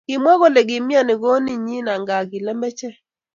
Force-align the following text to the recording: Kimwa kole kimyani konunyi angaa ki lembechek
Kimwa 0.07 0.33
kole 0.39 0.61
kimyani 0.69 1.13
konunyi 1.21 1.77
angaa 1.93 2.23
ki 2.29 2.37
lembechek 2.45 2.95